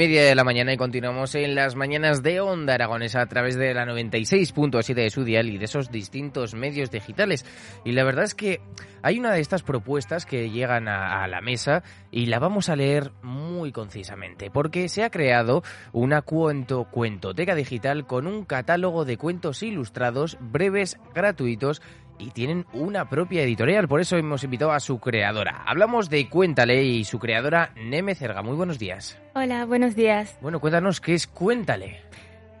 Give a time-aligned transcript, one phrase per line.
[0.00, 3.74] media de la mañana y continuamos en las mañanas de Onda Aragonesa a través de
[3.74, 7.44] la 96.7 de su dial y de esos distintos medios digitales.
[7.84, 8.62] Y la verdad es que
[9.02, 13.12] hay una de estas propuestas que llegan a, la mesa y la vamos a leer
[13.20, 15.62] muy concisamente porque se ha creado
[15.92, 21.82] una cuento cuentoteca digital con un catálogo de cuentos ilustrados breves, gratuitos
[22.20, 25.64] y tienen una propia editorial, por eso hemos invitado a su creadora.
[25.66, 28.42] Hablamos de Cuéntale y su creadora Neme Cerga.
[28.42, 29.18] Muy buenos días.
[29.34, 30.36] Hola, buenos días.
[30.40, 32.02] Bueno, cuéntanos qué es Cuéntale.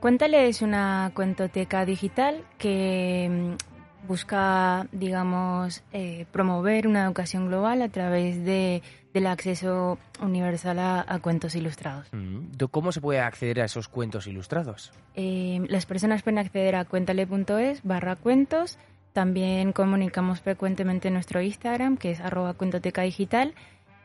[0.00, 7.88] Cuéntale es una cuentoteca digital que mm, busca, digamos, eh, promover una educación global a
[7.90, 12.08] través de, del acceso universal a, cuentos ilustrados.
[12.12, 14.90] Mm, ¿Cómo se puede acceder a esos cuentos ilustrados?
[15.14, 18.78] Eh, las personas pueden acceder a cuéntale.es barra cuentos
[19.12, 23.54] también comunicamos frecuentemente en nuestro Instagram, que es arroba cuentoteca digital.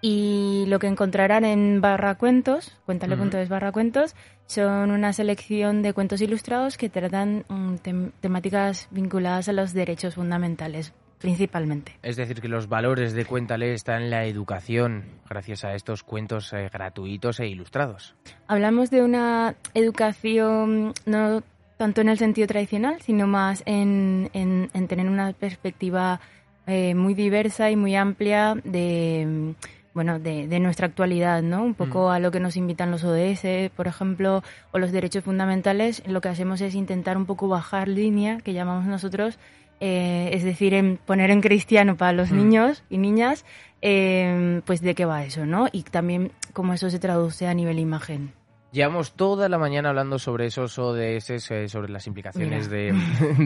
[0.02, 6.22] Y lo que encontrarán en barra cuentos, cuéntale.es barra cuentos, son una selección de cuentos
[6.22, 7.76] ilustrados que tratan mm,
[8.22, 11.98] temáticas vinculadas a los derechos fundamentales, principalmente.
[12.04, 16.54] Es decir, que los valores de Cuéntale están en la educación gracias a estos cuentos
[16.54, 18.16] eh, gratuitos e ilustrados.
[18.48, 21.42] Hablamos de una educación no
[21.78, 26.20] tanto en el sentido tradicional, sino más en, en, tener una perspectiva
[26.68, 29.54] eh, muy diversa y muy amplia de
[29.94, 31.64] bueno de, de, nuestra actualidad, ¿no?
[31.64, 36.04] Un poco a lo que nos invitan los ODS, por ejemplo, o los derechos fundamentales.
[36.06, 39.40] Lo que hacemos es intentar un poco bajar línea, que llamamos nosotros,
[39.80, 43.46] eh, es decir, en poner en cristiano para los niños y niñas,
[43.82, 45.68] eh, pues de qué va eso, ¿no?
[45.72, 48.34] Y también cómo eso se traduce a nivel imagen.
[48.76, 52.90] Llevamos toda la mañana hablando sobre esos ODS, eh, sobre las implicaciones de,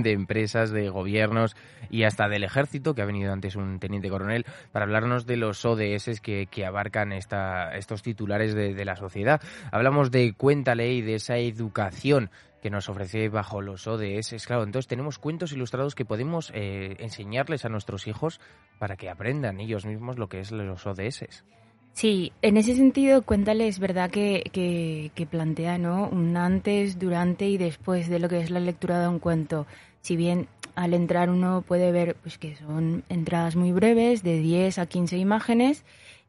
[0.05, 1.55] empresas, de gobiernos
[1.91, 5.63] y hasta del ejército, que ha venido antes un teniente coronel, para hablarnos de los
[5.65, 9.39] ODS que, abarcan esta, estos titulares de, la sociedad.
[9.71, 12.31] Hablamos de Cuéntale y de esa educación
[12.63, 14.43] que nos ofrece bajo los ODS.
[14.47, 18.41] Claro, entonces tenemos cuentos ilustrados que podemos eh, enseñarles a nuestros hijos
[18.79, 21.43] para que aprendan ellos mismos lo que es los ODS.
[21.99, 26.07] Sí, en ese sentido, cuéntale, es verdad que, que, plantea ¿no?
[26.07, 29.67] un antes, durante y después de lo que es la lectura de un cuento.
[29.99, 34.79] Si bien al entrar uno puede ver pues que son entradas muy breves, de 10
[34.79, 35.83] a 15 imágenes,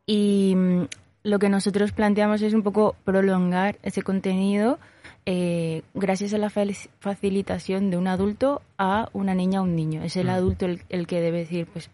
[0.06, 0.88] y mm,
[1.22, 4.80] lo que nosotros planteamos es un poco prolongar ese contenido
[5.24, 10.02] eh, gracias a la facilitación de un adulto a una niña o un niño.
[10.02, 10.30] Es el mm.
[10.30, 11.90] adulto el, el que debe decir, pues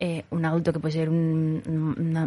[0.00, 1.62] eh, un adulto que puede ser un,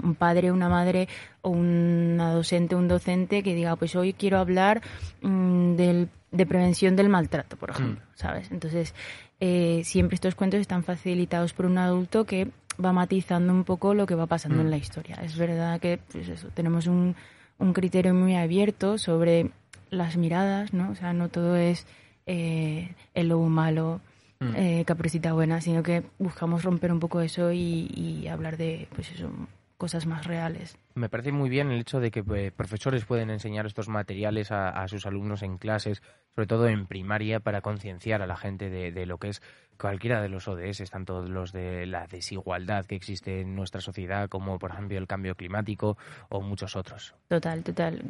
[0.03, 1.07] un, padre, una madre
[1.41, 4.81] o una docente, un docente que diga, pues hoy quiero hablar
[5.21, 8.17] mm, del, de prevención del maltrato, por ejemplo, mm.
[8.17, 8.51] ¿sabes?
[8.51, 8.93] Entonces,
[9.39, 12.49] eh, siempre estos cuentos están facilitados por un adulto que
[12.83, 14.71] va matizando un poco lo que va pasando en mm.
[14.71, 15.15] la historia.
[15.23, 17.15] Es verdad que pues eso, tenemos un,
[17.59, 19.51] un criterio muy abierto sobre
[19.89, 20.91] las miradas, ¿no?
[20.91, 21.85] O sea, no todo es
[22.25, 24.01] eh, el lobo malo.
[24.39, 29.31] Eh, capricita buena, sino que buscamos romper un poco eso y, hablar de pues eso,
[29.77, 30.77] cosas más reales.
[30.95, 34.87] Me parece muy bien el hecho de que pues, profesores pueden enseñar estos materiales a,
[34.87, 36.01] sus alumnos en clases,
[36.35, 39.41] sobre todo en primaria, para concienciar a la gente de, lo que es
[39.79, 44.57] cualquiera de los ODS, tanto los de la desigualdad que existe en nuestra sociedad, como
[44.59, 45.97] por ejemplo el cambio climático
[46.29, 47.13] o muchos otros.
[47.27, 48.01] Total, total.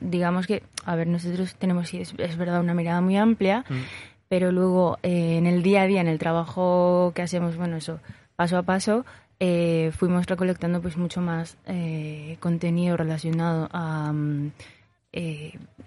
[0.00, 4.52] digamos que, a ver, nosotros tenemos, es, es verdad, una mirada muy amplia, mm pero
[4.52, 7.98] luego eh, en el día a día, en el trabajo que hacemos, bueno, eso,
[8.36, 9.04] paso a paso,
[9.40, 14.52] eh, fuimos recolectando pues mucho más eh, contenido relacionado a, mm,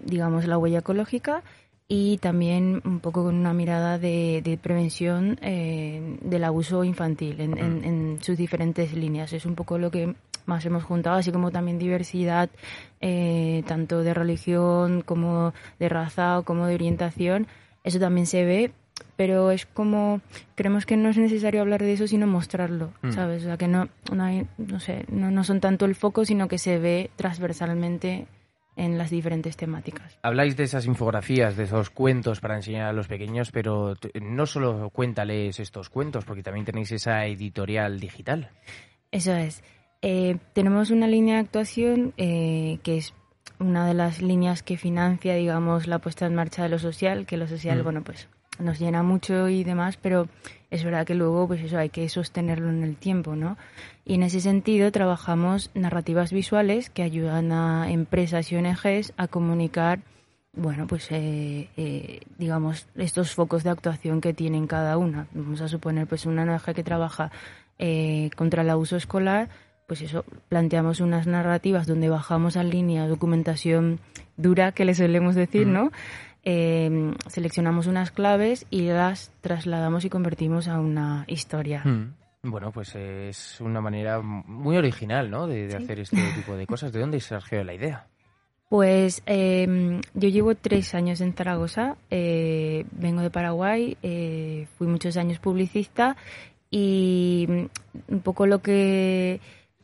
[0.00, 1.42] digamos, la huella ecológica
[1.88, 8.36] y también un poco con una mirada de, prevención del abuso infantil en, en, sus
[8.36, 9.32] diferentes líneas.
[9.32, 12.50] Es un poco lo que más hemos juntado, así como también diversidad,
[13.66, 17.46] tanto de religión como de raza o como de orientación
[17.84, 18.72] eso también se ve,
[19.16, 20.20] pero es como,
[20.54, 23.12] creemos que no es necesario hablar de eso, sino mostrarlo, mm.
[23.12, 23.42] ¿sabes?
[23.42, 26.78] O sea, que no, no, sé, no, no son tanto el foco, sino que se
[26.78, 28.26] ve transversalmente
[28.76, 30.18] en las diferentes temáticas.
[30.22, 34.90] Habláis de esas infografías, de esos cuentos para enseñar a los pequeños, pero no solo
[34.90, 38.50] cuéntales estos cuentos, porque también tenéis esa editorial digital.
[39.12, 39.62] Eso es.
[40.02, 43.14] Eh, tenemos una línea de actuación eh, que es
[43.58, 47.36] una de las líneas que financia, digamos, la puesta en marcha de lo social, que
[47.36, 47.84] lo social, mm.
[47.84, 48.28] bueno, pues
[48.58, 50.28] nos llena mucho y demás, pero
[50.70, 53.56] es verdad que luego pues eso hay que sostenerlo en el tiempo, ¿no?
[54.04, 60.00] Y en ese sentido trabajamos narrativas visuales que ayudan a empresas y ONGs a comunicar
[60.56, 65.26] bueno, pues eh, eh, digamos estos focos de actuación que tienen cada una.
[65.32, 67.32] Vamos a suponer pues una ONG que trabaja
[67.78, 69.48] eh, contra el abuso escolar,
[69.86, 74.00] pues eso, planteamos unas narrativas donde bajamos en línea documentación
[74.36, 75.90] dura, que le solemos decir, ¿no?
[76.44, 81.82] Eh, seleccionamos unas claves y las trasladamos y convertimos a una historia.
[82.42, 85.46] Bueno, pues es una manera muy original, ¿no?
[85.46, 86.92] De, hacer este tipo de cosas.
[86.92, 88.06] ¿De dónde surgió la idea?
[88.68, 95.16] Pues em, yo llevo tres años en Zaragoza, eh, vengo de Paraguay, eh, fui muchos
[95.16, 96.16] años publicista
[96.70, 97.46] y
[98.08, 99.40] un poco lo que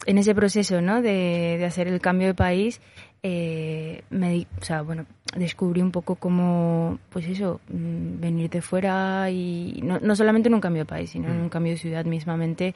[0.07, 1.03] en ese proceso ¿no?
[1.03, 2.81] de, de hacer el cambio de país
[3.23, 5.05] eh, me o sea, bueno,
[5.37, 10.55] descubrí un poco cómo, pues eso, mm, venir de fuera y no, no solamente en
[10.55, 11.43] un cambio de país, sino en mm.
[11.43, 12.75] un cambio de ciudad mismamente,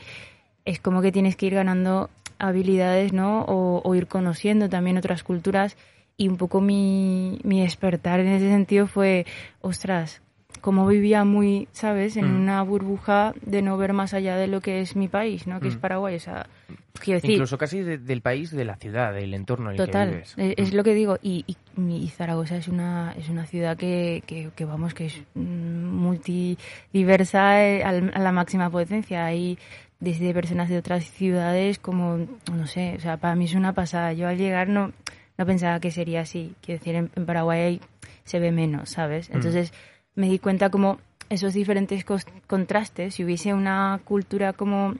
[0.64, 3.42] es como que tienes que ir ganando habilidades, ¿no?
[3.42, 5.76] O, o ir conociendo también otras culturas
[6.16, 9.26] y un poco mi, mi despertar en ese sentido fue,
[9.62, 10.20] ostras,
[10.60, 12.40] como vivía muy, ¿sabes?, en mm.
[12.40, 15.68] una burbuja de no ver más allá de lo que es mi país, ¿no?, que
[15.68, 15.80] es mm.
[15.80, 16.16] Paraguay.
[16.16, 16.46] O sea,
[17.00, 17.32] quiero decir...
[17.32, 20.34] Incluso casi del país, de la ciudad, del entorno en el total, que vives.
[20.36, 20.76] Es, mm.
[20.76, 21.18] lo que digo.
[21.22, 21.44] Y,
[21.76, 27.92] y, Zaragoza es una, es una ciudad que, que, vamos, que es multidiversa eh, a
[27.92, 29.26] la máxima potencia.
[29.26, 29.58] Hay
[30.00, 34.12] desde personas de otras ciudades como, no sé, o sea, para mí es una pasada.
[34.12, 34.92] Yo al llegar no,
[35.36, 36.54] no pensaba que sería así.
[36.62, 37.80] Quiero decir, en, Paraguay
[38.24, 39.30] se ve menos, ¿sabes?
[39.30, 39.72] Entonces
[40.14, 40.98] me di cuenta como
[41.30, 42.04] esos diferentes
[42.46, 44.94] contrastes, si hubiese una cultura como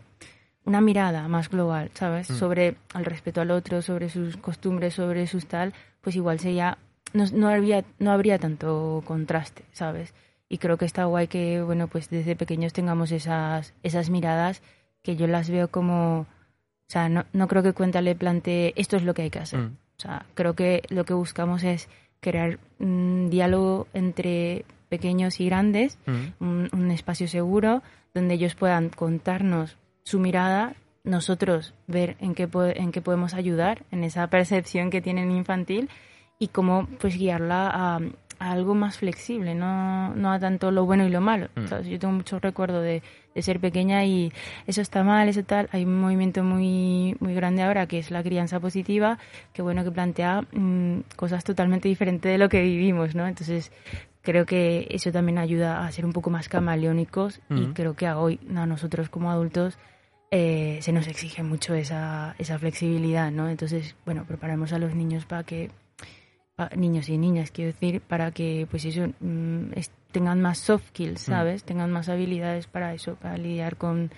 [0.64, 2.30] una mirada más global, ¿sabes?
[2.30, 2.34] Mm.
[2.34, 6.78] Sobre el respeto al otro, sobre sus costumbres, sobre sus tal, pues igual sería,
[7.12, 10.14] no, no, habría, no habría tanto contraste, ¿sabes?
[10.48, 14.62] Y creo que está guay que, bueno, pues desde pequeños tengamos esas, esas miradas
[15.02, 16.26] que yo las veo como, o
[16.88, 19.60] sea, no, no creo que Cuenta le plantee esto es lo que hay que hacer.
[19.60, 19.76] Mm.
[19.96, 21.88] O sea, creo que lo que buscamos es
[22.20, 26.66] crear un diálogo entre pequeños y grandes, mm.
[26.72, 27.82] un, espacio seguro
[28.14, 34.04] donde ellos puedan contarnos su mirada, nosotros ver en qué, en qué podemos ayudar en
[34.04, 35.88] esa percepción que tienen infantil
[36.38, 38.00] y cómo pues guiarla a,
[38.38, 41.48] algo más flexible, no, no a tanto lo bueno y lo malo.
[41.54, 41.88] Mm.
[41.88, 43.02] yo tengo mucho recuerdo de,
[43.34, 44.32] de, ser pequeña y
[44.66, 45.68] eso está mal, eso tal.
[45.72, 49.18] Hay un movimiento muy, muy grande ahora que es la crianza positiva,
[49.52, 53.26] que bueno, que plantea mm, cosas totalmente diferentes de lo que vivimos, ¿no?
[53.26, 53.72] Entonces,
[54.24, 58.18] creo que eso también ayuda a ser un poco más camaleónicos y creo que a
[58.18, 59.78] hoy, a nosotros como adultos,
[60.30, 63.48] eh, se nos exige mucho esa, esa flexibilidad, ¿no?
[63.48, 65.70] Entonces, bueno, preparamos a los niños para que,
[66.74, 69.72] niños y niñas, quiero decir, para que, pues eso, mm,
[70.10, 71.62] tengan más soft skills, ¿sabes?
[71.64, 74.10] Tengan más habilidades para eso, para lidiar con,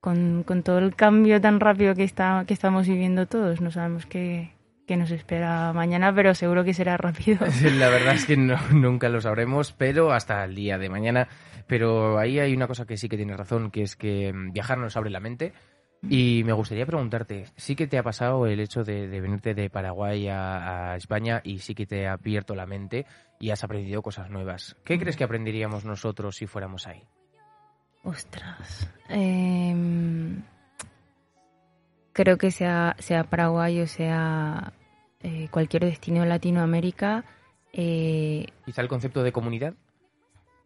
[0.00, 3.60] con, con, todo el cambio tan rápido que, está, que estamos viviendo todos.
[3.60, 4.50] No sabemos qué,
[4.86, 7.46] que nos espera mañana, pero seguro que será rápido.
[7.78, 11.28] La verdad es que no, nunca lo sabremos, pero hasta el día de mañana.
[11.66, 14.78] Pero ahí hay una cosa que sí que tienes razón, que es que mm, viajar
[14.78, 15.52] nos abre la mente.
[16.10, 20.28] Y me gustaría preguntarte, ¿sí que te ha pasado el hecho de, venirte de Paraguay
[20.28, 23.06] a, España y sí que te ha abierto la mente
[23.40, 24.76] y has aprendido cosas nuevas?
[24.84, 27.02] ¿Qué crees que aprenderíamos nosotros si fuéramos ahí?
[28.02, 28.92] Ostras.
[29.08, 29.74] Eh
[32.14, 34.72] creo que sea, sea Paraguay o sea
[35.22, 37.24] eh, cualquier destino de Latinoamérica.
[37.72, 39.74] Eh, ¿Quizá el concepto de comunidad?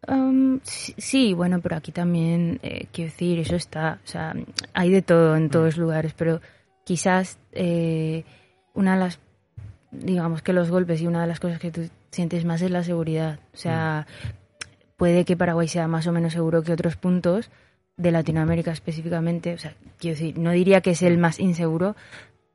[0.07, 4.33] Um, sí, bueno, pero aquí también, eh, quiero decir, eso está, o sea,
[4.73, 5.81] hay de todo en todos mm.
[5.81, 6.39] lugares, pero
[6.85, 8.23] quizás eh,
[8.73, 9.19] una de las,
[9.91, 12.83] digamos que los golpes y una de las cosas que tú sientes más es la
[12.83, 13.39] seguridad.
[13.53, 14.95] O sea, mm.
[14.95, 17.49] puede que Paraguay sea más o menos seguro que otros puntos,
[17.99, 21.97] de Latinoamérica específicamente, o sea, quiero decir, no diría que es el más inseguro,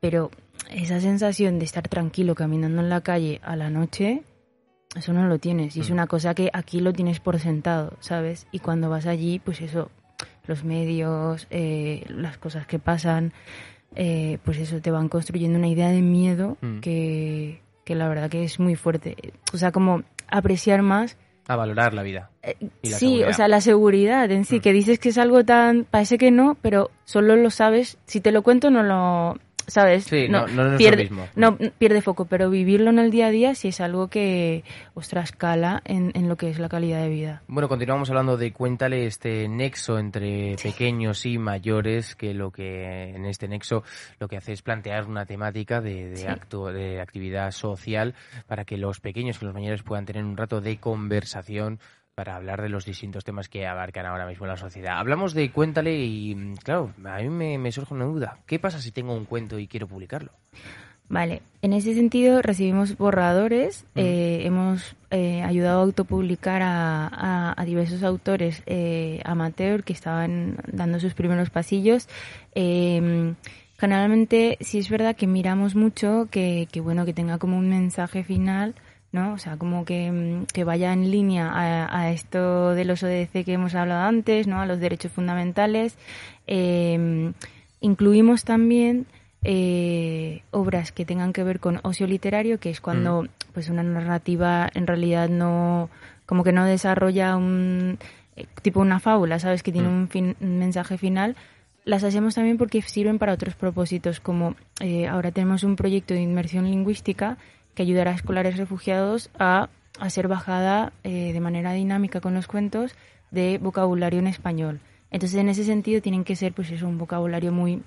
[0.01, 0.31] pero
[0.71, 4.23] esa sensación de estar tranquilo caminando en la calle a la noche,
[4.97, 5.77] eso no lo tienes.
[5.77, 5.93] Y es mm.
[5.93, 8.47] una cosa que aquí lo tienes por sentado, ¿sabes?
[8.53, 9.91] Y cuando vas allí, pues eso,
[10.47, 13.35] los medios, eh, las cosas que pasan,
[13.95, 16.79] eh, pues eso te van construyendo una idea de miedo mm.
[16.81, 19.15] que, que la verdad que es muy fuerte.
[19.53, 22.31] O sea, como apreciar más a valorar la vida.
[22.43, 24.61] Eh, sí, o sea, la seguridad en sí, mm.
[24.61, 25.85] que dices que es algo tan...
[25.85, 27.99] Parece que no, pero solo lo sabes.
[28.07, 30.05] Si te lo cuento, no lo, ¿sabes?
[30.05, 31.27] Sí, no, no, pierde, mismo.
[31.35, 35.33] No, pierde foco, pero vivirlo en el día a día sí es algo que, ostras,
[35.33, 37.43] cala en, en lo que es la calidad de vida.
[37.49, 43.25] Bueno, continuamos hablando de Cuéntale, este nexo entre pequeños y mayores, que lo que en
[43.27, 43.83] este nexo
[44.19, 48.15] lo que hace es plantear una temática de, de acto, de actividad social
[48.47, 51.81] para que los pequeños y los mayores puedan tener un rato de conversación
[52.15, 54.99] para hablar de los distintos temas que abarcan ahora mismo la sociedad.
[54.99, 58.39] Hablamos de Cuéntale y, claro, a mí me, me surge una duda.
[58.47, 60.33] ¿Qué pasa si tengo un cuento y quiero publicarlo?
[61.09, 68.03] Vale, en ese sentido recibimos borradores, eh, hemos eh, ayudado a autopublicar a, a, diversos
[68.03, 72.09] autores eh, amateur que estaban dando sus primeros pasillos.
[72.55, 73.35] Em,
[73.77, 78.25] generalmente sí es verdad que miramos mucho que, que, bueno que tenga como un mensaje
[78.25, 78.75] final,
[79.15, 79.33] ¿no?
[79.33, 83.53] O sea, como que, que vaya en línea a, a, esto de los ODC que
[83.53, 84.61] hemos hablado antes, ¿no?
[84.61, 85.97] A los derechos fundamentales.
[86.49, 87.33] Em,
[87.81, 89.07] incluimos también
[89.45, 93.29] eh, obras que tengan que ver con ocio literario, que es cuando mm.
[93.53, 95.91] pues una narrativa en realidad no,
[96.27, 97.99] como que no desarrolla un
[98.35, 100.09] eh, tipo una fábula, sabes que tiene mm.
[100.13, 101.37] un, un, mensaje final.
[101.85, 106.23] Las hacemos también porque sirven para otros propósitos, como eh, ahora tenemos un proyecto de
[106.23, 107.39] inmersión lingüística
[107.75, 112.47] que ayudará a escolares refugiados a, a ser bajada eh, de manera dinámica con los
[112.47, 112.95] cuentos
[113.31, 114.81] de vocabulario en español.
[115.11, 117.83] Entonces, en ese sentido, tienen que ser, pues eso, un vocabulario muy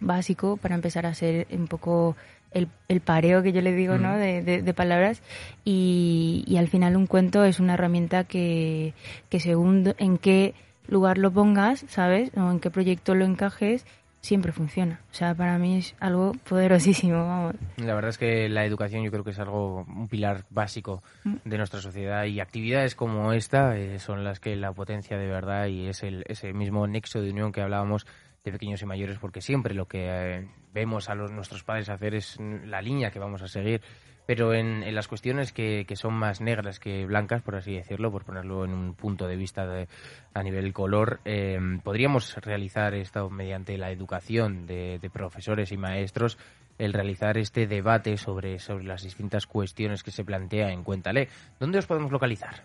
[0.00, 2.16] básico para empezar a hacer un poco
[2.52, 4.16] el, el pareo que yo le digo, ¿no?
[4.16, 5.22] De, de, de palabras.
[5.64, 8.94] Y, y, al final un cuento es una herramienta que,
[9.28, 10.54] que según en qué
[10.88, 12.30] lugar lo pongas, ¿sabes?
[12.36, 13.86] O en qué proyecto lo encajes,
[14.20, 15.00] siempre funciona.
[15.10, 17.56] O sea, para mí es algo poderosísimo, vamos.
[17.76, 21.58] La verdad es que la educación yo creo que es algo, un pilar básico de
[21.58, 25.88] nuestra sociedad y actividades como esta eh, son las que la potencia de verdad y
[25.88, 28.06] es el, ese mismo nexo de unión que hablábamos
[28.44, 32.14] de pequeños y mayores porque siempre lo que eh, vemos a los, nuestros padres hacer
[32.14, 33.82] es la línea que vamos a seguir
[34.26, 38.12] pero en, en las cuestiones que, que, son más negras que blancas, por así decirlo,
[38.12, 39.88] por ponerlo en un punto de vista de,
[40.34, 46.38] a nivel color, eh, podríamos realizar esto mediante la educación de, profesores y maestros,
[46.78, 51.28] el realizar este debate sobre, sobre las distintas cuestiones que se plantea en Cuéntale.
[51.58, 52.62] ¿Dónde os podemos localizar?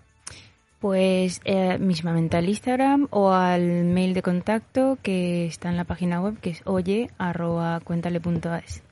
[0.80, 6.22] Pues eh, mismamente al Instagram o al mail de contacto que está en la página
[6.22, 8.85] web que es oye.cuéntale.es.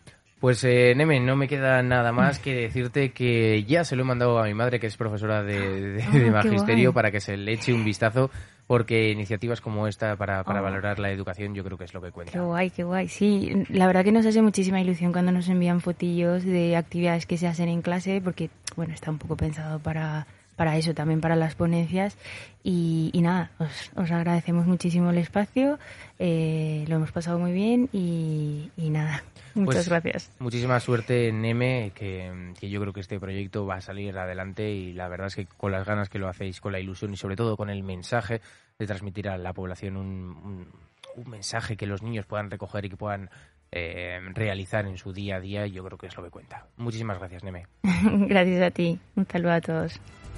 [0.43, 4.05] Pues eh, Neme, no me queda nada más que decirte que ya se lo he
[4.05, 7.37] mandado a mi madre, que es profesora de, de, oh, de magisterio, para que se
[7.37, 8.29] le eche un vistazo,
[8.67, 10.63] porque iniciativas como esta para, para oh.
[10.63, 12.33] valorar la educación yo creo que es lo que cuenta.
[12.33, 13.07] Qué guay, qué guay.
[13.07, 17.37] Sí, la verdad que nos hace muchísima ilusión cuando nos envían fotillos de actividades que
[17.37, 21.35] se hacen en clase, porque, bueno, está un poco pensado para para eso, también para
[21.35, 22.17] las ponencias.
[22.63, 25.79] Y, y nada, os, os, agradecemos muchísimo el espacio,
[26.17, 29.21] eh, lo hemos pasado muy bien y, y nada,
[29.53, 30.31] muchas pues, gracias.
[30.39, 34.93] Muchísima suerte, Neme, que, que, yo creo que este proyecto va a salir adelante y
[34.93, 37.35] la verdad es que con las ganas que lo hacéis, con la ilusión y sobre
[37.35, 38.39] todo con el mensaje
[38.79, 40.67] de transmitir a la población un, un,
[41.15, 43.29] un mensaje que los niños puedan recoger y que puedan
[43.75, 46.67] eh, realizar en su día a día, yo creo que es lo que cuenta.
[46.77, 47.65] Muchísimas gracias, Neme.
[48.27, 48.99] gracias a ti.
[49.15, 49.99] Un saludo a todos.